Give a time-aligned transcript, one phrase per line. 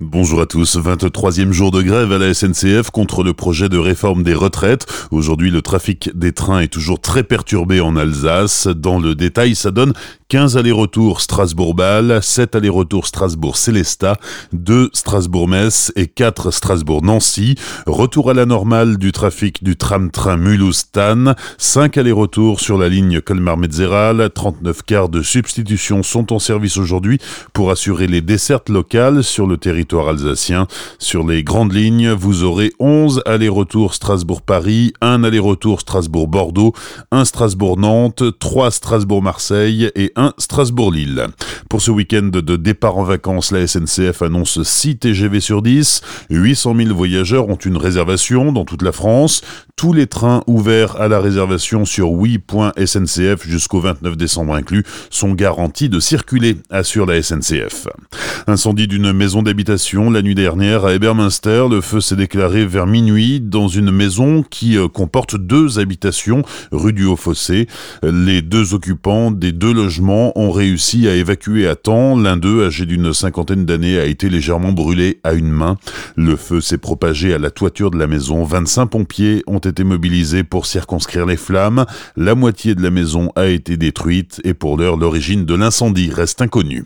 [0.00, 4.22] Bonjour à tous, 23e jour de grève à la SNCF contre le projet de réforme
[4.22, 4.86] des retraites.
[5.10, 8.68] Aujourd'hui, le trafic des trains est toujours très perturbé en Alsace.
[8.68, 9.94] Dans le détail, ça donne
[10.30, 14.18] 15 allers-retours Strasbourg-Bâle, 7 allers-retours Strasbourg-Célestat,
[14.52, 17.54] 2 Strasbourg-Metz et 4 Strasbourg-Nancy.
[17.86, 24.28] Retour à la normale du trafic du tram-train Mulhouse-Tannes, 5 allers-retours sur la ligne Colmar-Metzeral,
[24.34, 27.18] 39 quarts de substitution sont en service aujourd'hui
[27.54, 30.66] pour assurer les dessertes locales sur le territoire alsacien.
[30.98, 36.74] Sur les grandes lignes, vous aurez 11 allers-retours Strasbourg-Paris, 1 aller-retour Strasbourg-Bordeaux,
[37.12, 41.28] 1 Strasbourg-Nantes, 3 Strasbourg-Marseille et 1 Strasbourg-Lille.
[41.70, 46.02] Pour ce week-end de départ en vacances, la SNCF annonce 6 TGV sur 10.
[46.30, 49.42] 800 000 voyageurs ont une réservation dans toute la France.
[49.76, 55.88] Tous les trains ouverts à la réservation sur oui.sncf jusqu'au 29 décembre inclus sont garantis
[55.88, 57.86] de circuler, assure la SNCF.
[58.48, 61.66] Incendie d'une maison d'habitation la nuit dernière à Ebermünster.
[61.70, 66.92] Le feu s'est déclaré vers minuit dans une maison qui euh, comporte deux habitations rue
[66.92, 67.68] du Haut-Fossé.
[68.02, 72.16] Les deux occupants des deux logements ont réussi à évacuer à temps.
[72.16, 75.76] L'un d'eux, âgé d'une cinquantaine d'années, a été légèrement brûlé à une main.
[76.16, 78.44] Le feu s'est propagé à la toiture de la maison.
[78.44, 81.86] 25 pompiers ont été mobilisés pour circonscrire les flammes.
[82.16, 86.42] La moitié de la maison a été détruite et pour l'heure, l'origine de l'incendie reste
[86.42, 86.84] inconnue.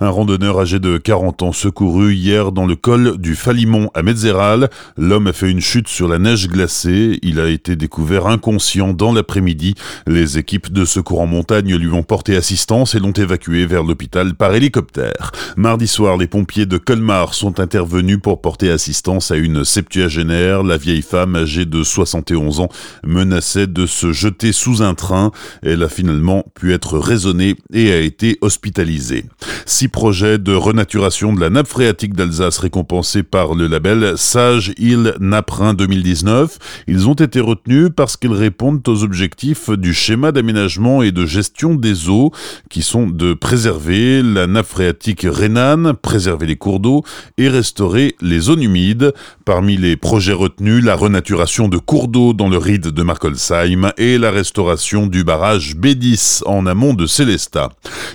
[0.00, 4.70] Un randonneur âgé de 40 ans secouru hier dans le col du Falimont à Metzeral.
[4.96, 7.18] L'homme a fait une chute sur la neige glacée.
[7.22, 9.74] Il a été découvert inconscient dans l'après-midi.
[10.06, 14.34] Les équipes de secours en montagne lui ont porté assistance et l'ont évacué vers l'hôpital
[14.34, 15.32] par hélicoptère.
[15.56, 20.62] Mardi soir, les pompiers de Colmar sont intervenus pour porter assistance à une septuagénaire.
[20.62, 22.68] La vieille femme âgée de 71 ans
[23.04, 25.32] menaçait de se jeter sous un train.
[25.62, 29.24] Elle a finalement pu être raisonnée et a été hospitalisée.
[29.66, 35.14] Six projets de renaturation de la nappe phréatique d'Alsace récompensés par le label Sage Île
[35.20, 36.58] Naprin 2019.
[36.86, 41.74] Ils ont été retenus parce qu'ils répondent aux objectifs du schéma d'aménagement et de gestion
[41.74, 42.32] des eaux
[42.70, 47.02] qui sont de préserver la nappe phréatique rhénane, préserver les cours d'eau
[47.36, 49.12] et restaurer les zones humides.
[49.44, 54.18] Parmi les projets retenus, la renaturation de cours d'eau dans le ride de Markolsheim et
[54.18, 57.70] la restauration du barrage B10 en amont de Célestat.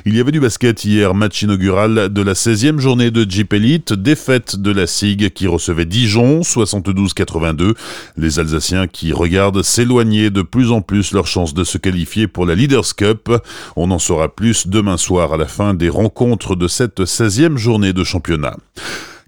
[0.06, 4.56] Il y avait du basket hier, inaugural de la 16e journée de Jeep Elite, défaite
[4.56, 7.74] de la SIG qui recevait Dijon 72-82.
[8.18, 12.46] Les Alsaciens qui regardent s'éloigner de plus en plus leur chance de se qualifier pour
[12.46, 13.32] la Leaders Cup.
[13.76, 17.94] On en saura plus demain soir à la fin des rencontres de cette 16e journée
[17.94, 18.58] de championnat.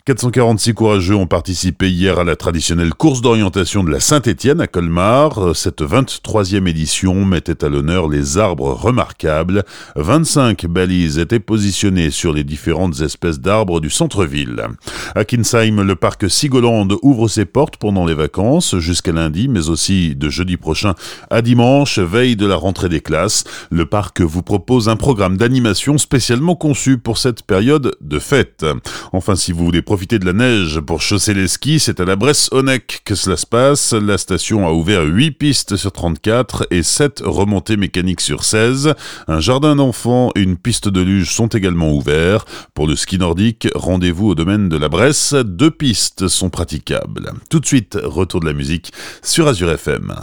[0.08, 5.56] 446 courageux ont participé hier à la traditionnelle course d'orientation de la Saint-Étienne à Colmar.
[5.56, 9.64] Cette 23e édition mettait à l'honneur les arbres remarquables.
[9.96, 14.68] 25 balises étaient positionnées sur les différentes espèces d'arbres du centre-ville.
[15.16, 20.16] À Kinsheim, le parc Sigoland ouvre ses portes pendant les vacances jusqu'à lundi, mais aussi
[20.16, 20.94] de jeudi prochain
[21.32, 23.44] à dimanche, veille de la rentrée des classes.
[23.72, 28.68] Le parc vous propose un programme d'animation spécialement conçu pour cette période de fête.
[29.12, 32.18] Enfin, si vous voulez profiter de la neige pour chausser les skis, c'est à la
[32.18, 33.94] Bresse-Honec que cela se passe.
[33.94, 38.94] La station a ouvert 8 pistes sur 34 et 7 remontées mécaniques sur 16.
[39.30, 42.44] Un jardin d'enfants et une piste de luge sont également ouverts.
[42.74, 45.34] Pour le ski nordique, rendez-vous au domaine de la Bresse.
[45.34, 47.32] Deux pistes sont praticables.
[47.50, 48.92] Tout de suite, retour de la musique
[49.24, 50.14] sur Azure FM.